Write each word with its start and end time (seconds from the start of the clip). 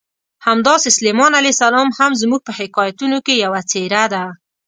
همداسې 0.47 0.89
سلیمان 0.97 1.31
علیه 1.39 1.53
السلام 1.55 1.87
هم 1.99 2.11
زموږ 2.21 2.41
په 2.47 2.53
حکایتونو 2.59 3.17
کې 3.25 3.33
یوه 3.45 3.61
څېره 3.71 4.03
ده. 4.13 4.23